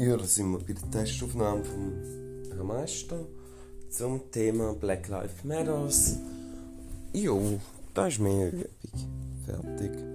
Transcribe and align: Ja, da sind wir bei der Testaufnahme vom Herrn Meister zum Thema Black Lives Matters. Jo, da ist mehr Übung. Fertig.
Ja, 0.00 0.16
da 0.16 0.24
sind 0.24 0.50
wir 0.50 0.60
bei 0.60 0.72
der 0.72 0.90
Testaufnahme 0.90 1.62
vom 1.62 1.92
Herrn 2.48 2.66
Meister 2.66 3.18
zum 3.90 4.30
Thema 4.30 4.72
Black 4.72 5.08
Lives 5.08 5.44
Matters. 5.44 6.16
Jo, 7.12 7.60
da 7.92 8.06
ist 8.06 8.18
mehr 8.18 8.50
Übung. 8.50 8.64
Fertig. 9.44 10.09